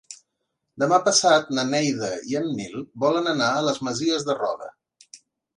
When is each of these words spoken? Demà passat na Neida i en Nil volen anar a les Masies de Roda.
Demà 0.83 0.97
passat 1.07 1.51
na 1.57 1.65
Neida 1.73 2.09
i 2.31 2.39
en 2.41 2.49
Nil 2.61 2.81
volen 3.07 3.31
anar 3.35 3.53
a 3.59 3.63
les 3.71 3.81
Masies 3.89 4.27
de 4.31 4.39
Roda. 4.45 4.73